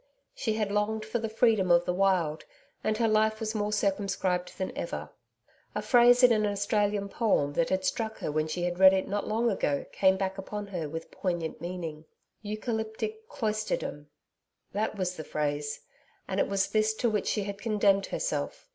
[0.33, 2.45] She had longed for the freedom of the wild,
[2.83, 5.11] and her life was more circumscribed than ever.
[5.75, 9.07] A phrase in an Australian poem, that had struck her when she had read it
[9.07, 12.05] not long ago came back upon her with poignant meaning.
[12.41, 14.09] 'Eucalyptic cloisterdom'
[14.73, 15.81] that was the phrase,
[16.27, 18.65] and it was this to which she had condemned herself.